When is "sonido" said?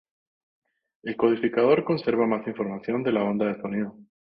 3.61-3.95